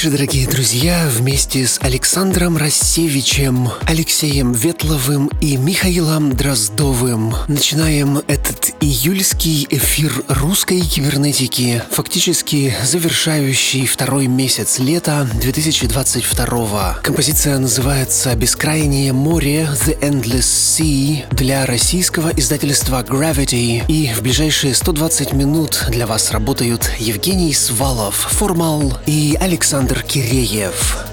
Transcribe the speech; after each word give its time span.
Вечер, 0.00 0.12
дорогие 0.12 0.48
друзья! 0.48 1.06
Вместе 1.10 1.66
с 1.66 1.78
Александром 1.82 2.56
Рассевичем, 2.56 3.68
Алексеем 3.82 4.52
Ветловым 4.52 5.28
и 5.42 5.58
Михаилом 5.58 6.32
Дроздовым 6.32 7.34
начинаем 7.48 8.22
этот 8.26 8.39
июльский 8.80 9.66
эфир 9.70 10.24
русской 10.28 10.80
кибернетики, 10.80 11.82
фактически 11.90 12.74
завершающий 12.82 13.86
второй 13.86 14.26
месяц 14.26 14.78
лета 14.78 15.28
2022. 15.40 16.98
Композиция 17.02 17.58
называется 17.58 18.34
«Бескрайнее 18.34 19.12
море» 19.12 19.68
The 19.86 20.00
Endless 20.00 20.40
Sea 20.40 21.24
для 21.34 21.66
российского 21.66 22.30
издательства 22.30 23.04
Gravity. 23.06 23.84
И 23.86 24.12
в 24.14 24.22
ближайшие 24.22 24.74
120 24.74 25.32
минут 25.34 25.84
для 25.88 26.06
вас 26.06 26.30
работают 26.30 26.90
Евгений 26.98 27.52
Свалов, 27.52 28.14
Формал 28.14 28.98
и 29.06 29.36
Александр 29.38 30.02
Киреев. 30.02 31.09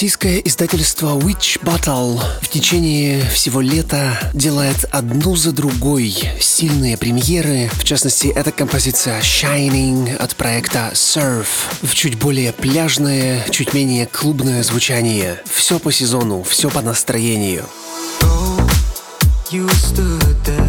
Российское 0.00 0.38
издательство 0.38 1.08
Witch 1.18 1.62
Battle 1.62 2.18
в 2.40 2.48
течение 2.48 3.20
всего 3.28 3.60
лета 3.60 4.18
делает 4.32 4.86
одну 4.90 5.36
за 5.36 5.52
другой 5.52 6.16
сильные 6.40 6.96
премьеры. 6.96 7.68
В 7.74 7.84
частности, 7.84 8.28
эта 8.28 8.50
композиция 8.50 9.20
Shining 9.20 10.16
от 10.16 10.36
проекта 10.36 10.92
Surf 10.94 11.44
в 11.82 11.94
чуть 11.94 12.18
более 12.18 12.54
пляжное, 12.54 13.44
чуть 13.50 13.74
менее 13.74 14.06
клубное 14.06 14.62
звучание. 14.62 15.38
Все 15.44 15.78
по 15.78 15.92
сезону, 15.92 16.44
все 16.44 16.70
по 16.70 16.80
настроению. 16.80 17.66
Oh, 18.22 18.70
you 19.50 19.68
stood 19.68 20.22
there, 20.46 20.66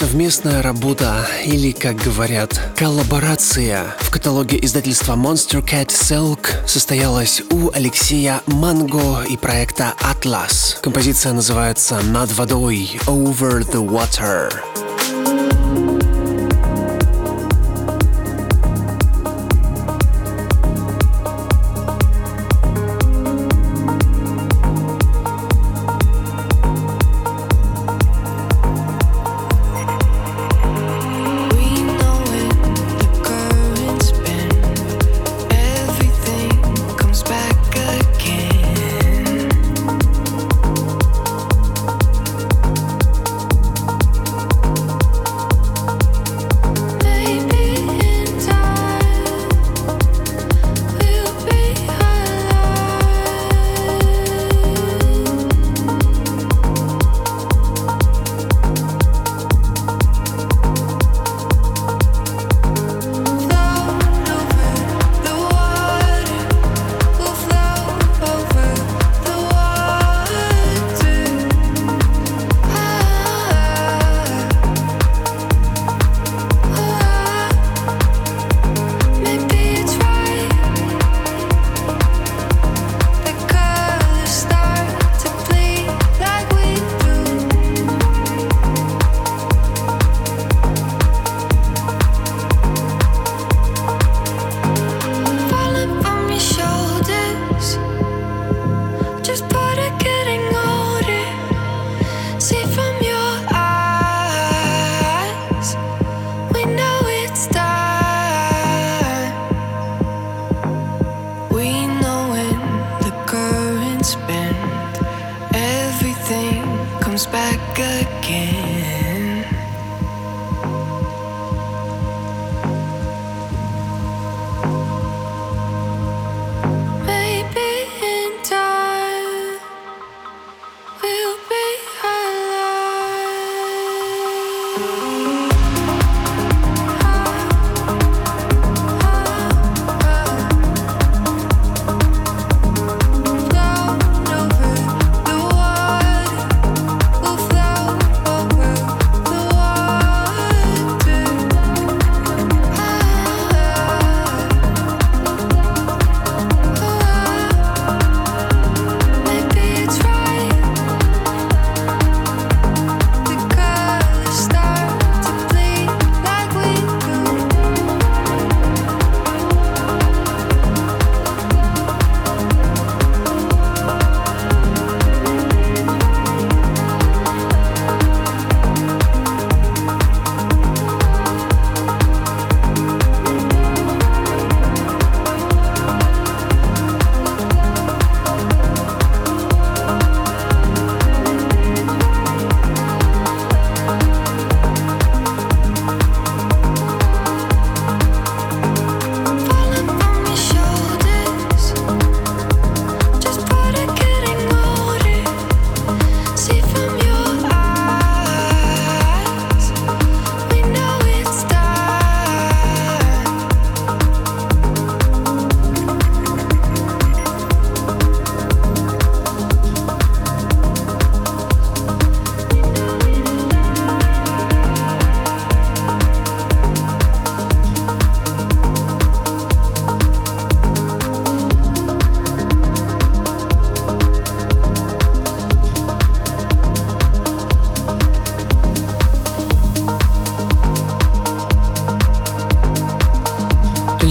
совместная 0.00 0.62
работа 0.62 1.26
или, 1.44 1.72
как 1.72 1.96
говорят, 1.96 2.58
коллаборация 2.74 3.84
в 3.98 4.10
каталоге 4.10 4.58
издательства 4.64 5.12
Monster 5.12 5.62
Cat 5.62 5.88
Silk 5.88 6.66
состоялась 6.66 7.42
у 7.50 7.70
Алексея 7.70 8.40
Манго 8.46 9.22
и 9.28 9.36
проекта 9.36 9.92
Atlas. 10.00 10.80
Композиция 10.80 11.34
называется 11.34 12.00
«Над 12.00 12.32
водой»— 12.32 12.98
«Over 13.06 13.60
the 13.70 13.86
Water». 13.86 14.50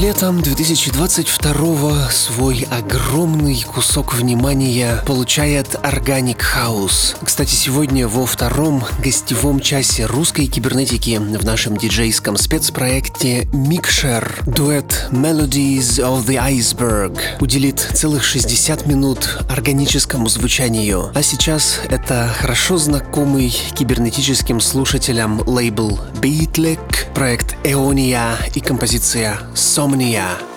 Летом 0.10 0.42
2022 0.42 2.10
свой 2.10 2.68
огромный 2.72 3.62
кусок 3.62 4.16
внимания 4.16 5.04
получает 5.06 5.76
Organic 5.84 6.42
House. 6.58 7.16
Кстати, 7.24 7.54
сегодня 7.54 8.08
во 8.08 8.26
втором 8.26 8.84
гостевом 9.04 9.60
часе 9.60 10.08
русской 10.08 10.48
кибернетики 10.48 11.20
в 11.20 11.46
нашем 11.46 11.78
диджейском 11.78 12.38
спецпроекте 12.38 13.44
Mixer 13.54 14.50
дуэт 14.50 15.10
Melodies 15.12 16.00
of 16.00 16.26
the 16.26 16.44
Iceberg 16.44 17.20
уделит 17.40 17.78
целых 17.94 18.24
60 18.24 18.88
минут 18.88 19.38
органическому 19.48 20.28
звучанию. 20.28 21.12
А 21.14 21.22
сейчас 21.22 21.82
это 21.88 22.34
хорошо 22.36 22.80
знакомый 22.80 23.56
кибернетическим 23.76 24.60
слушателям 24.60 25.44
лейбл 25.46 26.00
Beatlick, 26.16 27.14
проект 27.14 27.56
Eonia 27.64 28.38
и 28.56 28.60
композиция 28.60 29.38
Insomnia. 30.00 30.49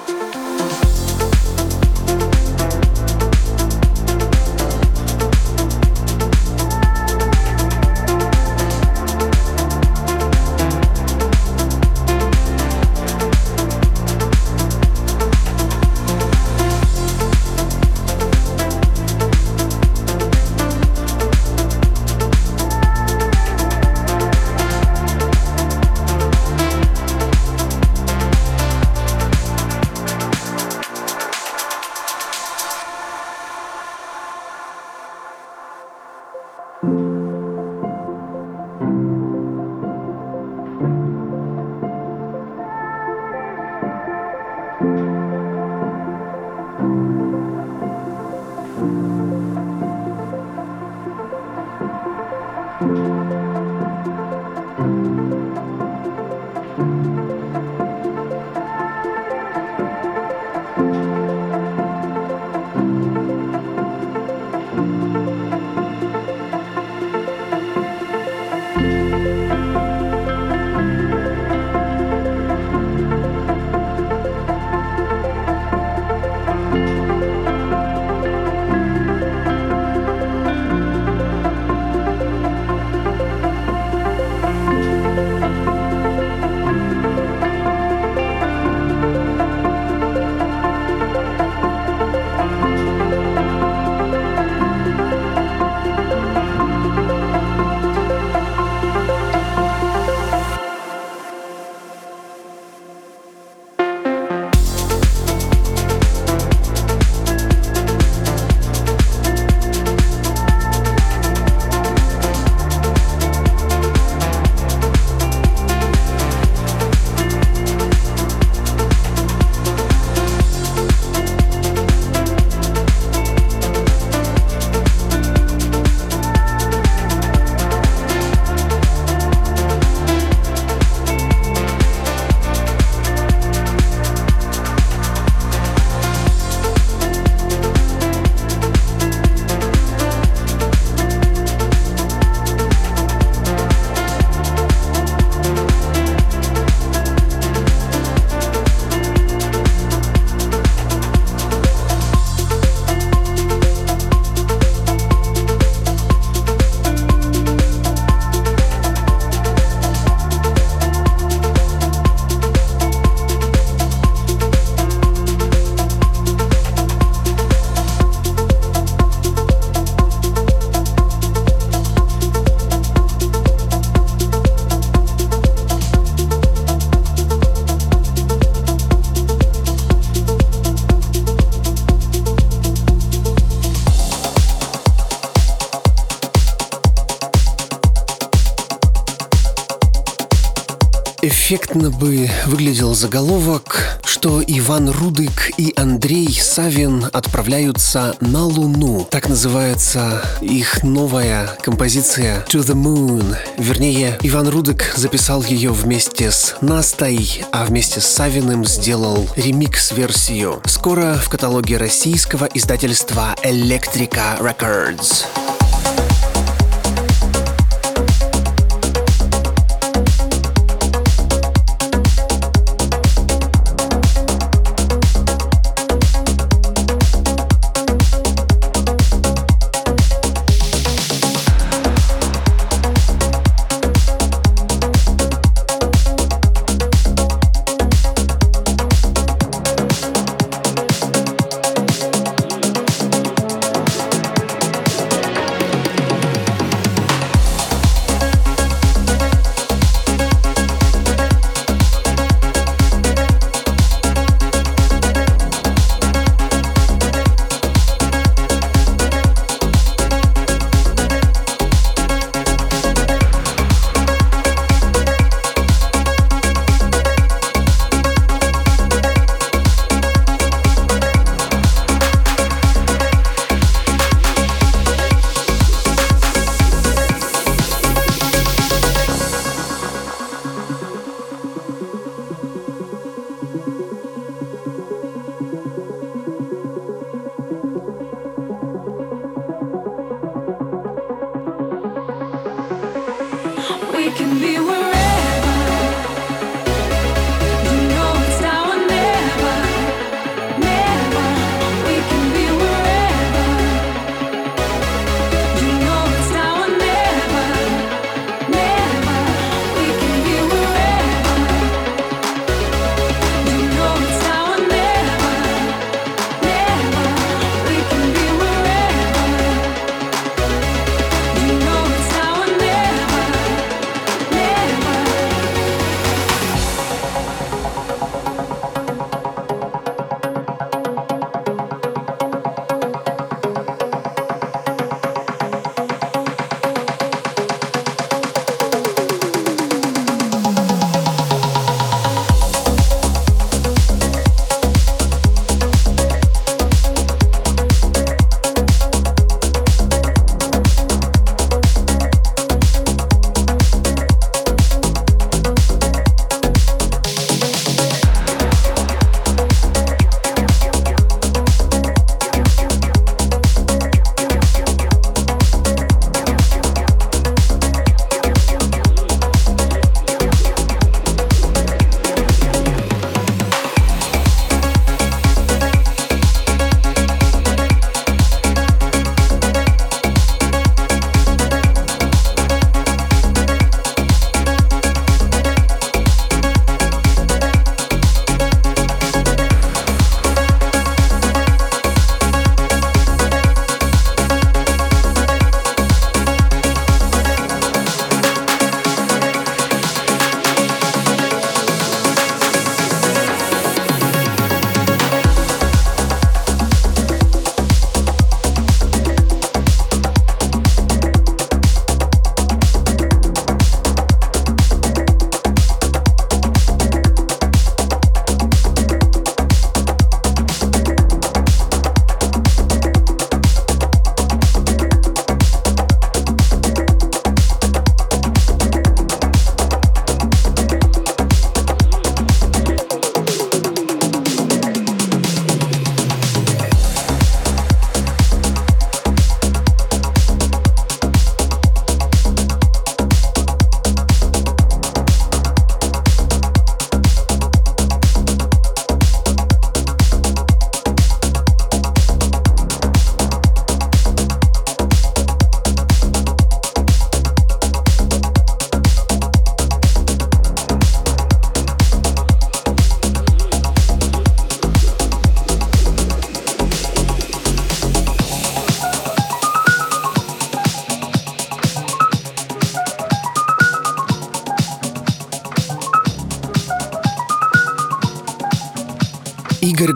Эффектно 191.22 191.90
бы 191.90 192.28
выглядел 192.46 192.94
заголовок, 192.94 194.00
что 194.04 194.42
Иван 194.44 194.90
Рудык 194.90 195.52
и 195.56 195.72
Андрей 195.76 196.28
Савин 196.32 197.06
отправляются 197.12 198.16
на 198.20 198.44
Луну. 198.44 199.06
Так 199.08 199.28
называется 199.28 200.20
их 200.40 200.82
новая 200.82 201.56
композиция 201.62 202.44
To 202.48 202.60
the 202.60 202.74
Moon. 202.74 203.36
Вернее, 203.56 204.18
Иван 204.22 204.48
Рудык 204.48 204.92
записал 204.96 205.44
ее 205.44 205.70
вместе 205.70 206.32
с 206.32 206.56
Настой, 206.60 207.44
а 207.52 207.64
вместе 207.64 208.00
с 208.00 208.06
Савиным 208.06 208.64
сделал 208.64 209.28
ремикс-версию. 209.36 210.60
Скоро 210.66 211.14
в 211.14 211.28
каталоге 211.28 211.76
российского 211.76 212.46
издательства 212.46 213.36
Electrica 213.44 214.40
Records. 214.40 215.24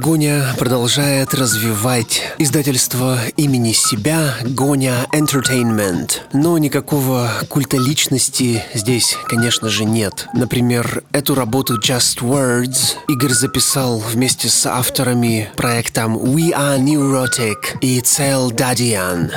Гоня 0.06 0.54
продолжает 0.56 1.34
развивать 1.34 2.22
издательство 2.38 3.18
имени 3.36 3.72
себя 3.72 4.36
Гоня 4.44 5.04
Entertainment. 5.12 6.20
Но 6.32 6.58
никакого 6.58 7.28
культа 7.48 7.76
личности 7.76 8.62
здесь, 8.72 9.18
конечно 9.24 9.68
же, 9.68 9.84
нет. 9.84 10.28
Например, 10.32 11.02
эту 11.10 11.34
работу 11.34 11.80
Just 11.80 12.20
Words 12.20 12.94
Игорь 13.08 13.32
записал 13.32 13.98
вместе 13.98 14.48
с 14.48 14.64
авторами 14.64 15.50
проектом 15.56 16.16
We 16.16 16.52
Are 16.52 16.78
Neurotic 16.78 17.80
и 17.80 18.00
Цел 18.00 18.52
Дадиан. 18.52 19.32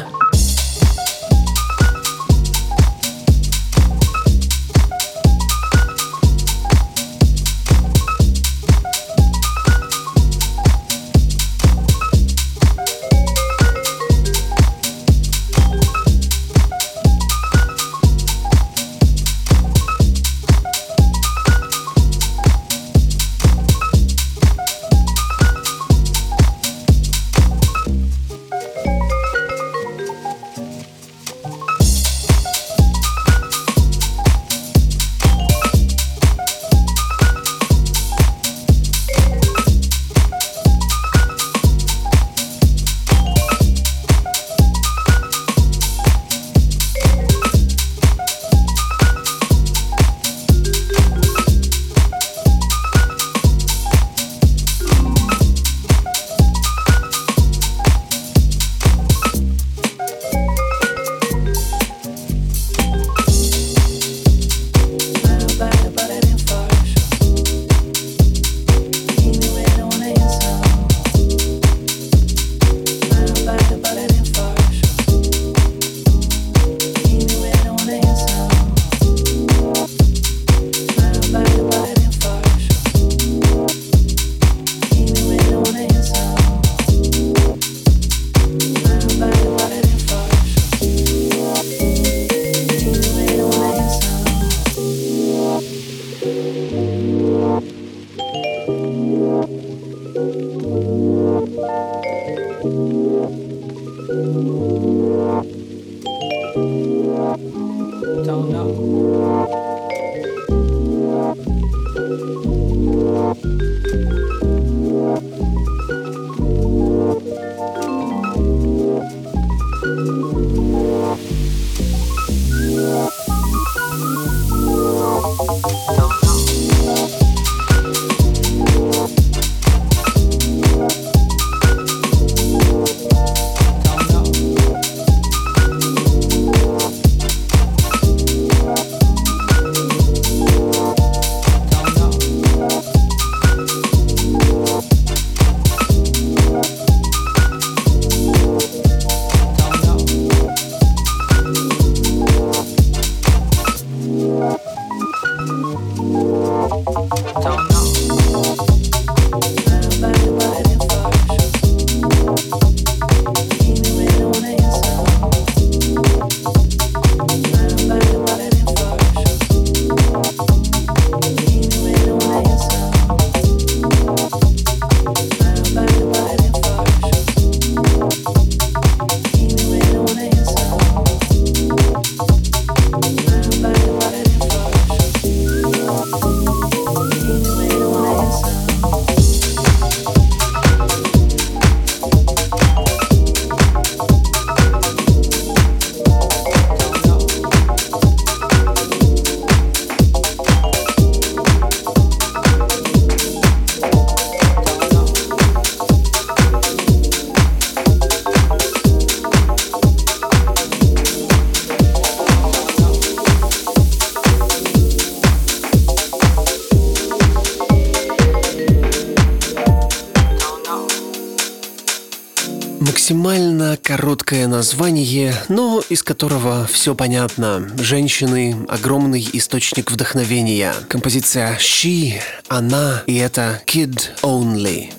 Название, 224.60 225.34
но 225.48 225.82
из 225.88 226.04
которого 226.04 226.68
все 226.68 226.94
понятно. 226.94 227.66
Женщины— 227.78 228.58
огромный 228.68 229.26
источник 229.32 229.90
вдохновения. 229.90 230.74
Композиция 230.90 231.58
«She», 231.60 232.16
«Она» 232.50 233.04
и 233.08 233.16
это 233.16 233.62
«Kid 233.66 234.02
Only». 234.22 234.99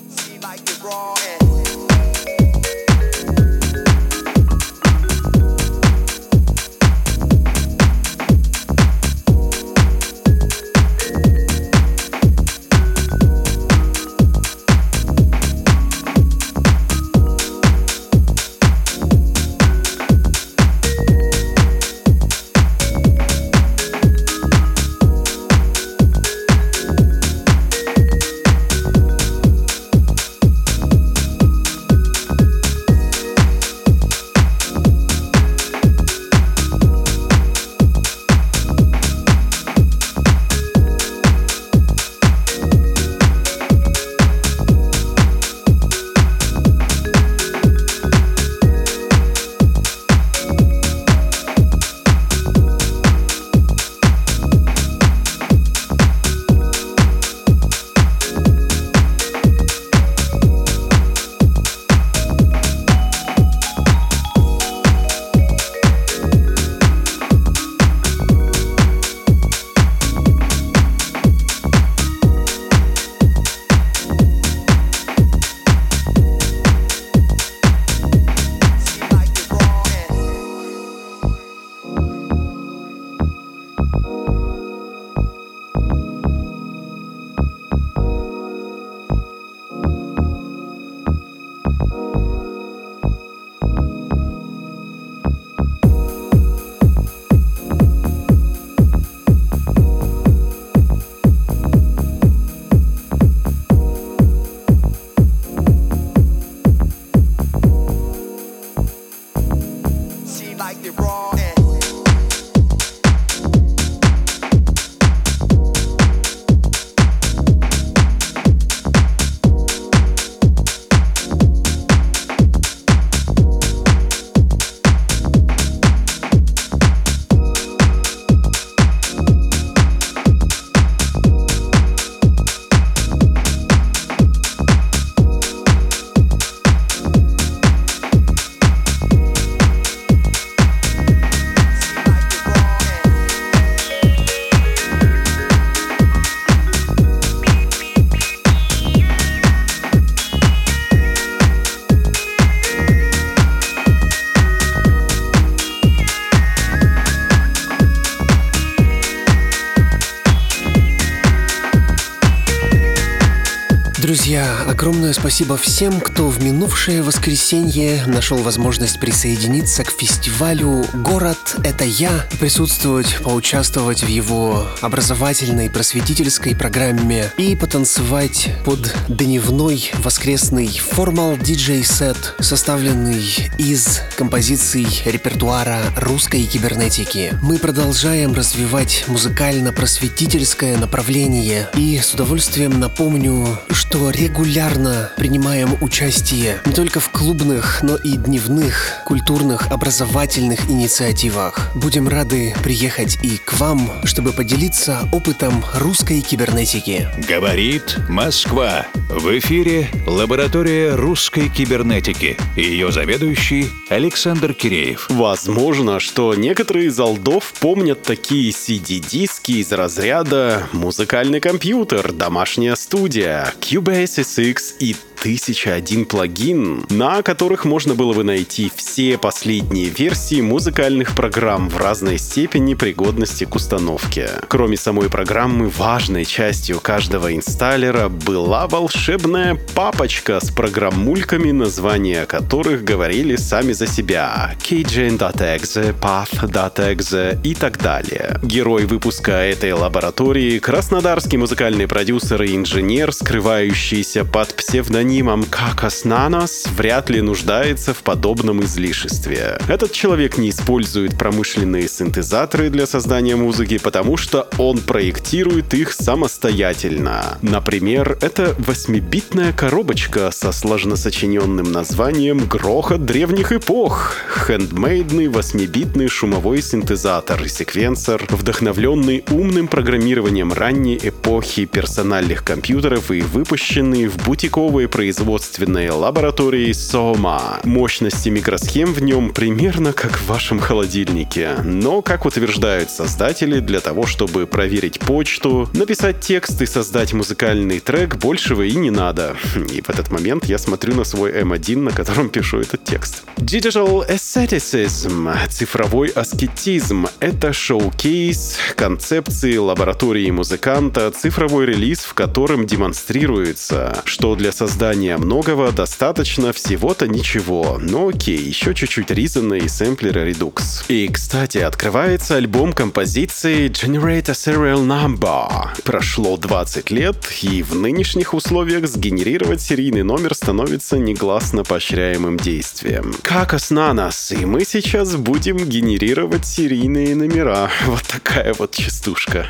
Огромное 165.11 165.29
спасибо 165.29 165.57
всем, 165.57 165.99
кто 165.99 166.29
в 166.29 166.41
минувшее 166.41 167.01
воскресенье 167.01 168.05
нашел 168.07 168.37
возможность 168.37 168.97
присоединиться 168.97 169.83
к 169.83 169.91
фестивалю 169.91 170.85
«Город— 170.93 171.57
это 171.65 171.83
я», 171.83 172.25
присутствовать, 172.39 173.17
поучаствовать 173.21 174.03
в 174.03 174.07
его 174.07 174.65
образовательной, 174.79 175.69
просветительской 175.69 176.55
программе 176.55 177.29
и 177.37 177.57
потанцевать 177.57 178.51
под 178.63 178.95
дневной 179.09 179.91
воскресный 179.97 180.69
формал 180.69 181.35
диджей-сет, 181.35 182.35
составленный 182.39 183.51
из 183.57 183.99
композиций 184.15 184.87
репертуара 185.03 185.81
русской 185.97 186.45
кибернетики. 186.45 187.33
Мы 187.41 187.57
продолжаем 187.57 188.33
развивать 188.33 189.03
музыкально-просветительское 189.07 190.77
направление 190.77 191.67
и 191.75 191.99
с 191.99 192.13
удовольствием 192.13 192.79
напомню, 192.79 193.59
что 193.71 194.09
регулярно 194.09 195.00
принимаем 195.17 195.77
участие 195.81 196.61
не 196.65 196.73
только 196.73 196.99
в 196.99 197.09
клубных, 197.09 197.81
но 197.83 197.95
и 197.95 198.17
дневных, 198.17 199.01
культурных, 199.05 199.71
образовательных 199.71 200.69
инициативах. 200.69 201.71
Будем 201.75 202.07
рады 202.07 202.53
приехать 202.63 203.17
и 203.23 203.37
к 203.37 203.53
вам, 203.59 203.91
чтобы 204.03 204.31
поделиться 204.33 205.07
опытом 205.11 205.63
русской 205.75 206.21
кибернетики. 206.21 207.07
Говорит 207.27 207.97
Москва. 208.09 208.85
В 209.09 209.37
эфире 209.39 209.89
лаборатория 210.07 210.95
русской 210.95 211.49
кибернетики. 211.49 212.37
Ее 212.55 212.91
заведующий 212.91 213.69
Александр 213.89 214.53
Киреев. 214.53 215.07
Возможно, 215.09 215.99
что 215.99 216.33
некоторые 216.35 216.87
из 216.87 216.99
алдов 216.99 217.53
помнят 217.59 218.03
такие 218.03 218.51
CD-диски 218.51 219.53
из 219.53 219.71
разряда 219.71 220.67
«Музыкальный 220.71 221.39
компьютер», 221.39 222.11
«Домашняя 222.11 222.75
студия», 222.75 223.53
Cubase 223.59 224.21
SX 224.21 224.77
и 224.79 224.90
beat 224.91 225.10
1001 225.21 226.05
плагин, 226.05 226.83
на 226.89 227.21
которых 227.21 227.65
можно 227.65 227.93
было 227.93 228.11
бы 228.13 228.23
найти 228.23 228.71
все 228.75 229.19
последние 229.19 229.89
версии 229.89 230.41
музыкальных 230.41 231.15
программ 231.15 231.69
в 231.69 231.77
разной 231.77 232.17
степени 232.17 232.73
пригодности 232.73 233.43
к 233.43 233.53
установке. 233.53 234.31
Кроме 234.47 234.77
самой 234.77 235.11
программы, 235.11 235.69
важной 235.69 236.25
частью 236.25 236.79
каждого 236.79 237.35
инсталлера 237.35 238.09
была 238.09 238.65
волшебная 238.65 239.59
папочка 239.75 240.39
с 240.39 240.49
программульками, 240.49 241.51
названия 241.51 242.25
которых 242.25 242.83
говорили 242.83 243.35
сами 243.35 243.73
за 243.73 243.85
себя. 243.85 244.55
Keygen.exe, 244.67 245.93
Path.exe 246.01 247.39
и 247.43 247.53
так 247.53 247.77
далее. 247.77 248.39
Герой 248.41 248.85
выпуска 248.85 249.33
этой 249.33 249.73
лаборатории— 249.73 250.57
краснодарский 250.59 251.37
музыкальный 251.37 251.87
продюсер 251.87 252.41
и 252.41 252.55
инженер, 252.55 253.13
скрывающийся 253.13 254.25
под 254.25 254.55
псевдонимом 254.55 255.10
псевдонимом 255.11 255.43
Какас 255.43 256.05
Нанос 256.05 256.67
вряд 256.77 257.09
ли 257.09 257.19
нуждается 257.19 257.93
в 257.93 257.97
подобном 257.97 258.63
излишестве. 258.63 259.59
Этот 259.67 259.91
человек 259.91 260.37
не 260.37 260.51
использует 260.51 261.17
промышленные 261.17 261.89
синтезаторы 261.89 262.69
для 262.69 262.85
создания 262.85 263.35
музыки, 263.35 263.77
потому 263.77 264.15
что 264.15 264.47
он 264.57 264.77
проектирует 264.77 265.73
их 265.73 265.91
самостоятельно. 265.91 267.37
Например, 267.41 268.17
это 268.21 268.55
8-битная 268.57 269.51
коробочка 269.51 270.31
со 270.31 270.53
сложно 270.53 270.95
сочиненным 270.95 271.73
названием 271.73 272.47
«Грохот 272.47 273.05
древних 273.05 273.51
эпох». 273.51 274.13
Хендмейдный 274.47 275.25
8-битный 275.25 276.07
шумовой 276.07 276.61
синтезатор 276.61 277.43
и 277.43 277.49
секвенсор, 277.49 278.23
вдохновленный 278.29 279.25
умным 279.29 279.67
программированием 279.67 280.53
ранней 280.53 280.97
эпохи 281.03 281.65
персональных 281.65 282.45
компьютеров 282.45 283.11
и 283.11 283.19
выпущенный 283.21 284.07
в 284.07 284.15
бутиковые 284.23 284.87
производственной 285.01 285.89
лаборатории 285.89 286.71
Сома. 286.73 287.59
Мощности 287.63 288.29
микросхем 288.29 288.93
в 288.93 289.01
нем 289.01 289.33
примерно 289.33 289.93
как 289.93 290.19
в 290.19 290.27
вашем 290.27 290.59
холодильнике. 290.59 291.55
Но, 291.63 292.03
как 292.03 292.25
утверждают 292.25 292.91
создатели, 292.91 293.61
для 293.61 293.79
того, 293.79 294.05
чтобы 294.05 294.45
проверить 294.45 294.99
почту, 294.99 295.67
написать 295.73 296.19
текст 296.19 296.61
и 296.61 296.67
создать 296.67 297.13
музыкальный 297.13 297.79
трек, 297.79 298.17
большего 298.17 298.61
и 298.61 298.75
не 298.75 298.91
надо. 298.91 299.35
И 299.73 299.81
в 299.81 299.89
этот 299.89 300.11
момент 300.11 300.45
я 300.45 300.59
смотрю 300.59 300.93
на 300.93 301.03
свой 301.03 301.31
M1, 301.31 301.77
на 301.79 301.91
котором 301.91 302.29
пишу 302.29 302.59
этот 302.59 302.83
текст. 302.83 303.23
Digital 303.37 304.07
Asceticism, 304.07 305.35
цифровой 305.49 306.09
аскетизм— 306.09 307.07
это 307.19 307.53
шоу-кейс 307.53 308.55
концепции 308.75 309.57
лаборатории 309.57 310.29
музыканта, 310.29 311.09
цифровой 311.09 311.65
релиз, 311.65 312.01
в 312.01 312.13
котором 312.13 312.67
демонстрируется, 312.67 314.03
что 314.05 314.35
для 314.35 314.51
создания 314.51 314.80
создания 314.81 315.17
многого 315.17 315.71
достаточно 315.71 316.51
всего-то 316.53 317.07
ничего. 317.07 317.77
Но 317.79 318.07
окей, 318.07 318.39
еще 318.39 318.73
чуть-чуть 318.73 319.11
Reason 319.11 319.55
и 319.63 319.67
сэмплера 319.67 320.27
Redux. 320.27 320.85
И, 320.87 321.07
кстати, 321.07 321.59
открывается 321.59 322.37
альбом 322.37 322.73
композиции 322.73 323.69
Generate 323.69 324.31
a 324.31 324.33
Serial 324.33 324.83
Number. 324.83 325.69
Прошло 325.83 326.35
20 326.35 326.89
лет, 326.89 327.15
и 327.43 327.61
в 327.61 327.75
нынешних 327.75 328.33
условиях 328.33 328.87
сгенерировать 328.87 329.61
серийный 329.61 330.01
номер 330.01 330.33
становится 330.33 330.97
негласно 330.97 331.63
поощряемым 331.63 332.37
действием. 332.37 333.13
Как 333.21 333.53
Наnas, 333.53 334.35
и 334.35 334.47
мы 334.47 334.65
сейчас 334.65 335.15
будем 335.15 335.57
генерировать 335.57 336.47
серийные 336.47 337.15
номера. 337.15 337.69
Вот 337.85 338.01
такая 338.01 338.55
вот 338.55 338.71
частушка. 338.71 339.47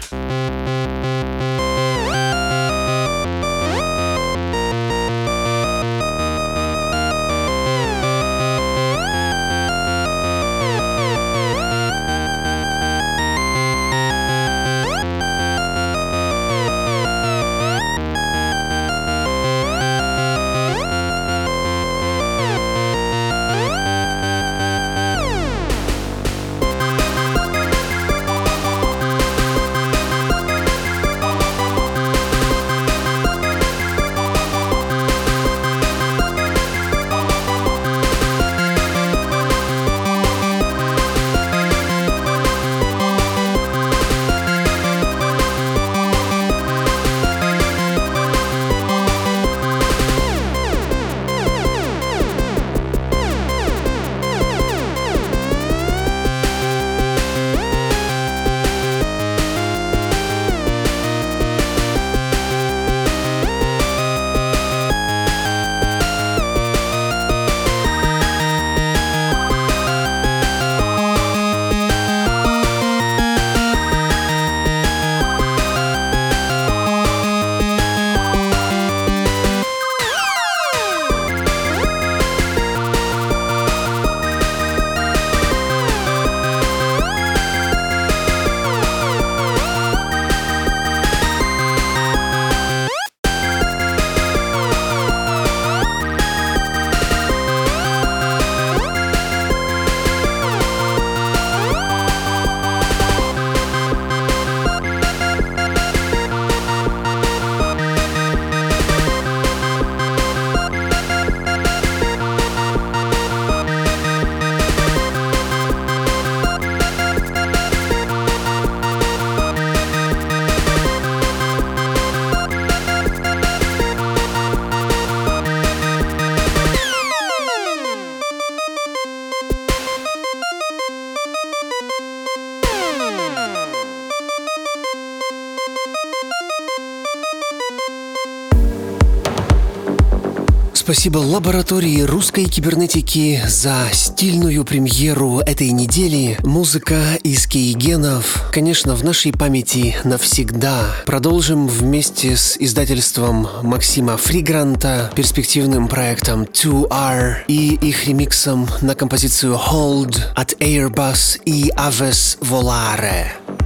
Спасибо 140.93 141.19
лаборатории 141.19 142.01
русской 142.01 142.43
кибернетики 142.43 143.41
за 143.47 143.87
стильную 143.93 144.65
премьеру 144.65 145.39
этой 145.39 145.71
недели. 145.71 146.37
Музыка 146.43 147.15
из 147.23 147.47
кейгенов, 147.47 148.49
конечно, 148.51 148.93
в 148.93 149.01
нашей 149.01 149.31
памяти 149.31 149.95
навсегда. 150.03 150.87
Продолжим 151.05 151.69
вместе 151.69 152.35
с 152.35 152.57
издательством 152.57 153.47
Максима 153.63 154.17
Фригранта, 154.17 155.09
перспективным 155.15 155.87
проектом 155.87 156.43
2R 156.43 157.45
и 157.47 157.75
их 157.75 158.05
ремиксом 158.07 158.67
на 158.81 158.93
композицию 158.93 159.53
Hold 159.53 160.19
от 160.35 160.51
Airbus 160.59 161.39
и 161.45 161.69
Aves 161.69 162.37
Volare. 162.41 163.60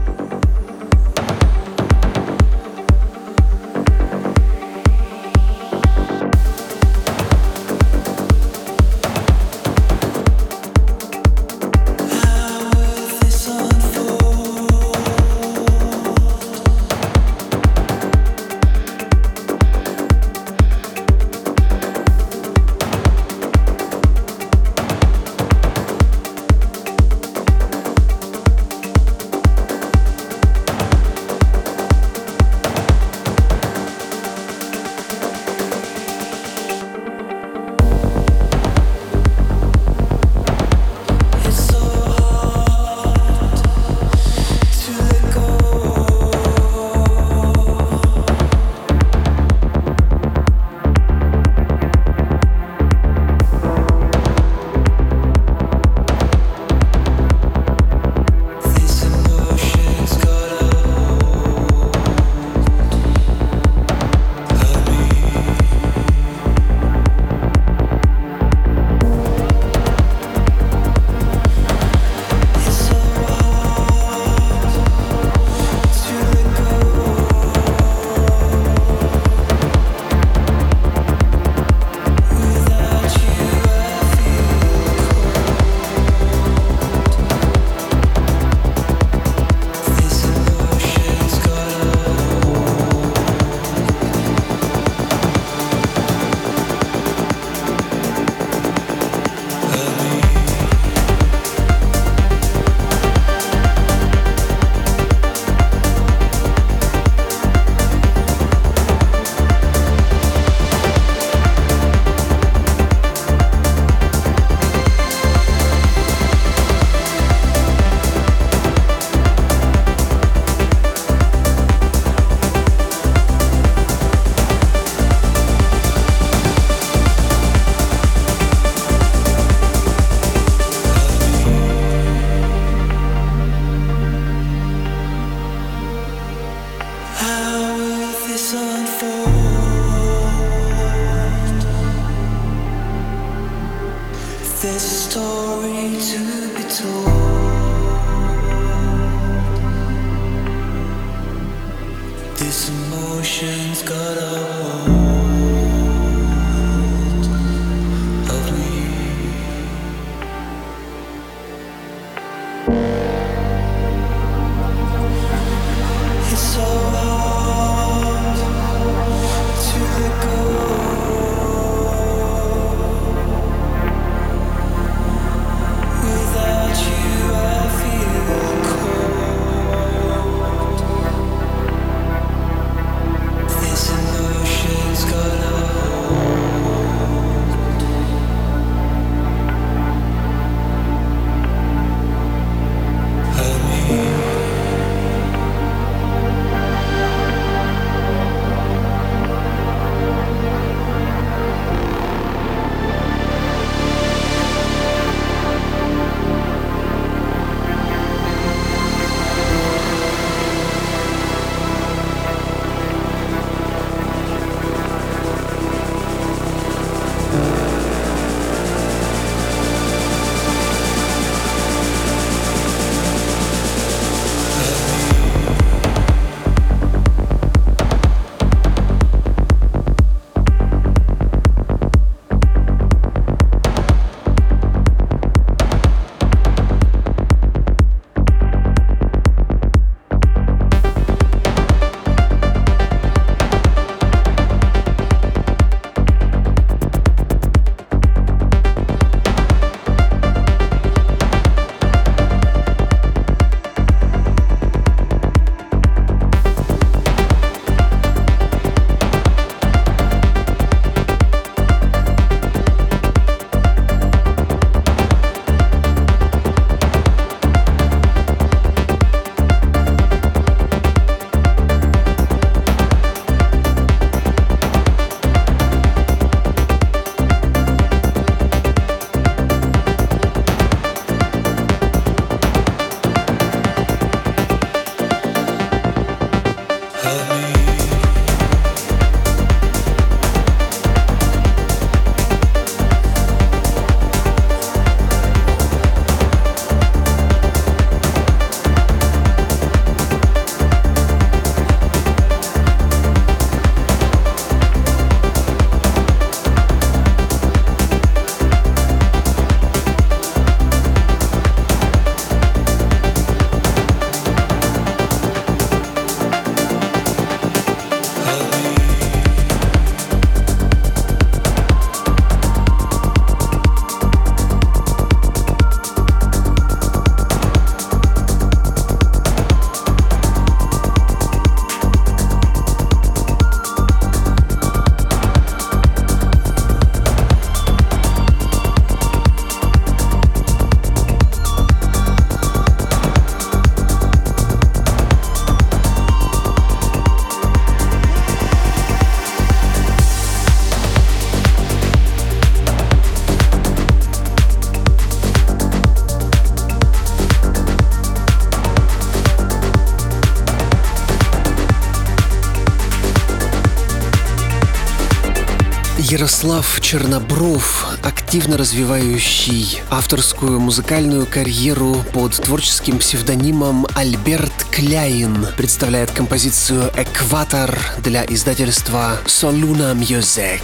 Ярослав 366.45 366.79
Чернобров, 366.79 367.87
активно 368.03 368.55
развивающий 368.55 369.81
авторскую 369.89 370.59
музыкальную 370.59 371.25
карьеру 371.25 372.05
под 372.13 372.33
творческим 372.35 372.99
псевдонимом 372.99 373.87
Альберт 373.95 374.53
Кляйн, 374.69 375.47
представляет 375.57 376.11
композицию 376.11 376.91
«Экватор» 376.95 377.75
для 377.97 378.23
издательства 378.25 379.17
Soluna 379.25 379.95
Music. 379.95 380.61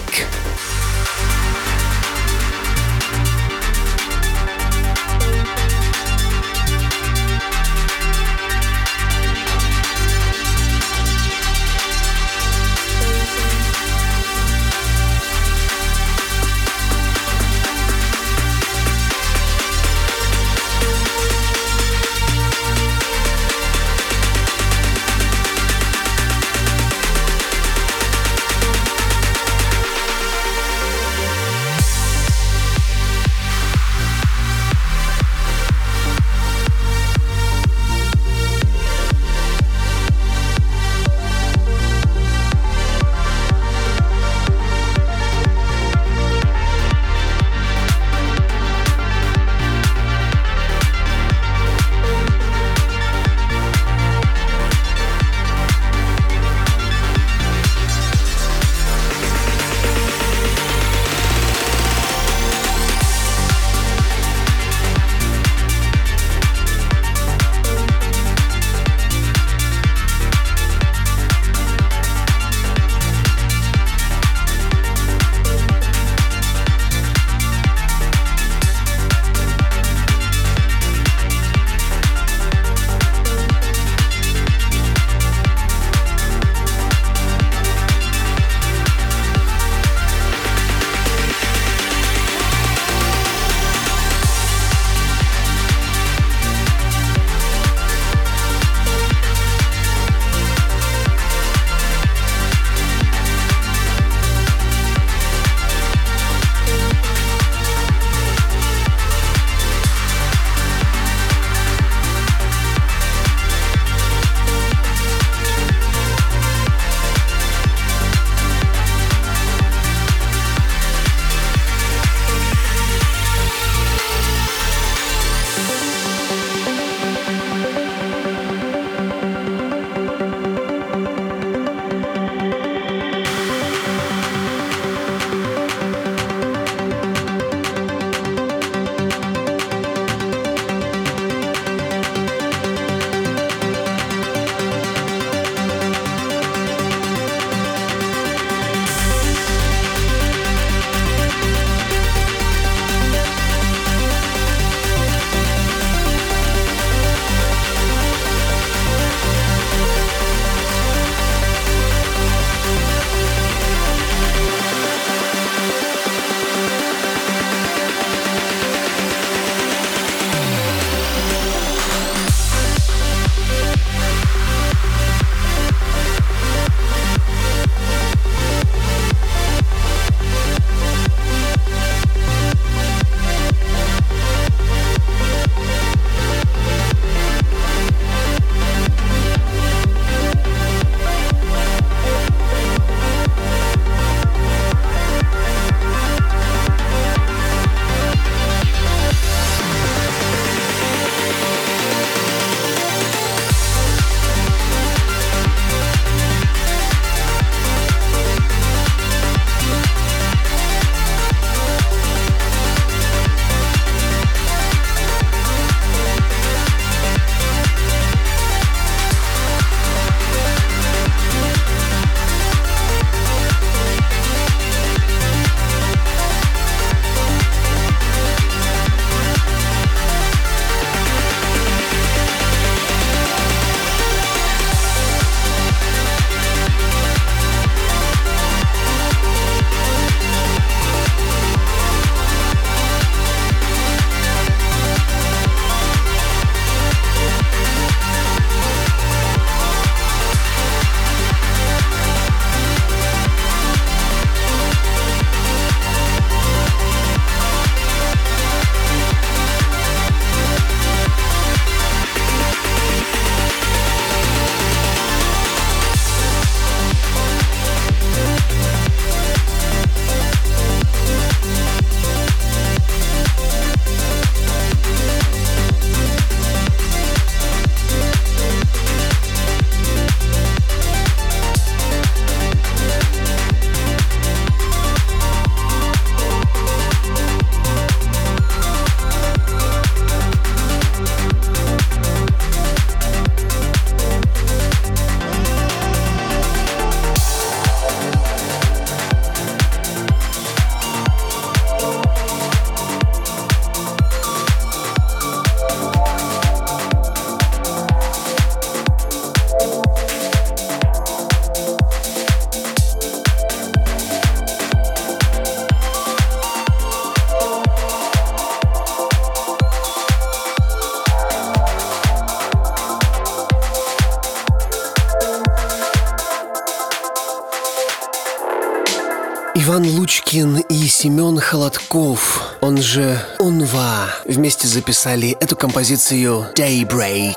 Холодков, 331.72 332.58
он 332.60 332.78
же 332.82 333.18
Унва, 333.40 334.10
вместе 334.26 334.68
записали 334.68 335.38
эту 335.40 335.56
композицию 335.56 336.48
Daybreak. 336.56 337.36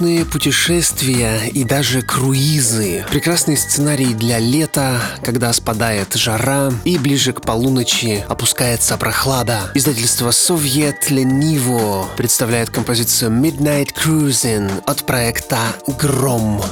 Полуночные 0.00 0.24
путешествия 0.24 1.46
и 1.52 1.64
даже 1.64 2.00
круизы. 2.02 3.04
Прекрасный 3.10 3.56
сценарий 3.56 4.14
для 4.14 4.38
лета, 4.38 5.00
когда 5.22 5.52
спадает 5.52 6.14
жара 6.14 6.72
и 6.84 6.96
ближе 6.96 7.32
к 7.32 7.42
полуночи 7.42 8.24
опускается 8.26 8.96
прохлада. 8.96 9.70
Издательство 9.74 10.30
Совет 10.30 11.10
Лениво 11.10 12.08
представляет 12.16 12.70
композицию 12.70 13.30
Midnight 13.30 13.88
Cruising 13.94 14.82
от 14.86 15.04
проекта 15.04 15.58
Гром. 15.98 16.62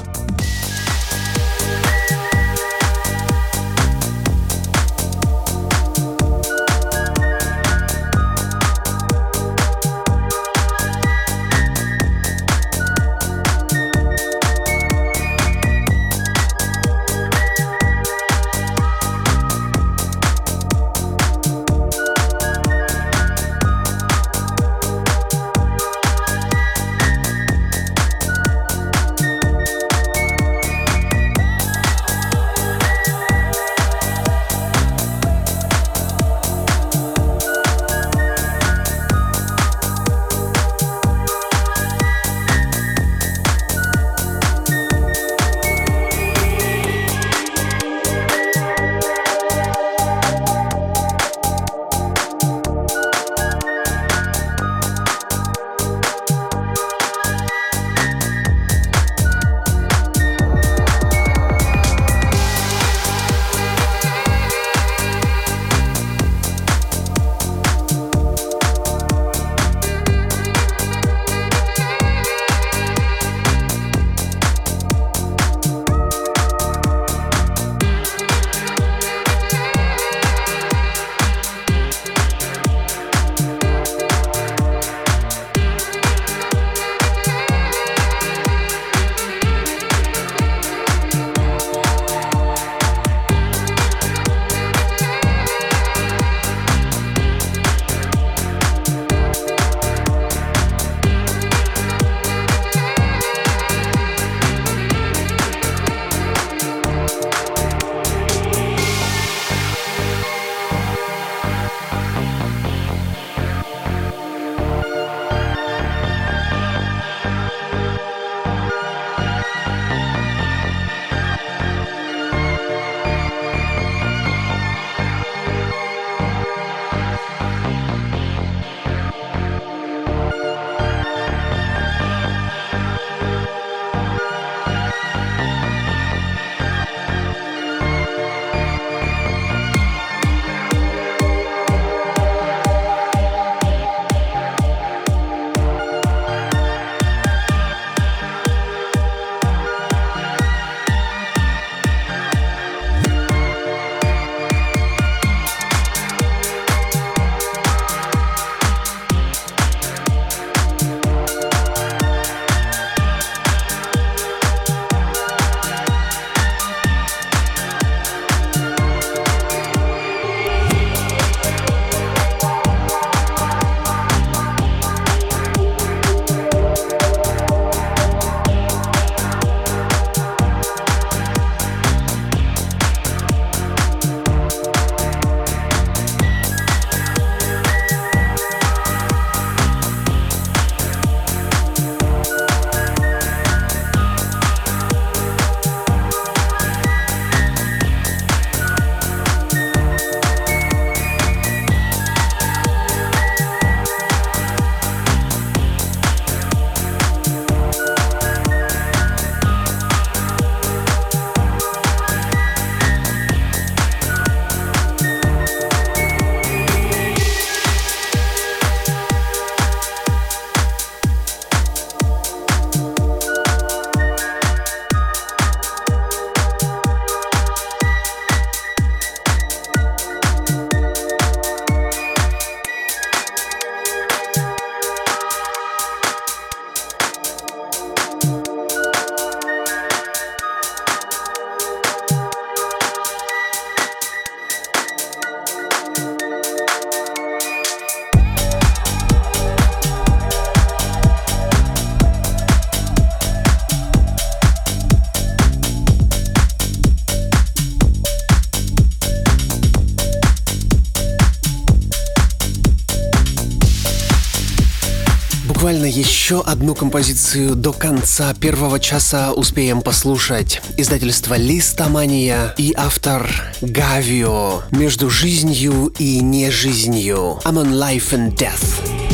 Еще 265.88 266.40
одну 266.40 266.74
композицию 266.74 267.56
до 267.56 267.72
конца 267.72 268.34
первого 268.34 268.78
часа 268.78 269.32
успеем 269.32 269.82
послушать. 269.82 270.60
Издательство 270.76 271.34
Листомания 271.34 272.54
и 272.56 272.74
автор 272.76 273.30
Гавио 273.60 274.62
«Между 274.70 275.10
жизнью 275.10 275.92
и 275.98 276.20
нежизнью» 276.20 277.40
I'm 277.44 277.56
on 277.56 277.72
life 277.72 278.12
and 278.12 278.36
death. 278.36 279.07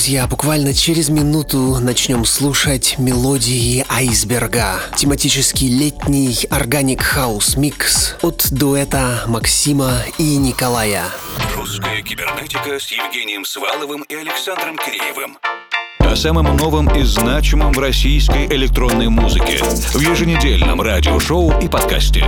Друзья, 0.00 0.26
буквально 0.26 0.72
через 0.72 1.10
минуту 1.10 1.76
начнем 1.78 2.24
слушать 2.24 2.94
мелодии 2.96 3.84
айсберга. 3.86 4.80
Тематический 4.96 5.68
летний 5.68 6.46
органик 6.48 7.02
хаус 7.02 7.54
микс 7.58 8.14
от 8.22 8.50
дуэта 8.50 9.24
Максима 9.26 9.98
и 10.16 10.38
Николая. 10.38 11.04
Русская 11.54 12.00
кибернетика 12.00 12.80
с 12.80 12.90
Евгением 12.90 13.44
Сваловым 13.44 14.00
и 14.08 14.14
Александром 14.14 14.78
Киреевым. 14.78 15.36
О 15.98 16.16
самом 16.16 16.56
новом 16.56 16.88
и 16.96 17.02
значимом 17.02 17.74
в 17.74 17.78
российской 17.78 18.46
электронной 18.46 19.10
музыке 19.10 19.62
в 19.62 20.00
еженедельном 20.00 20.80
радиошоу 20.80 21.60
и 21.60 21.68
подкасте. 21.68 22.24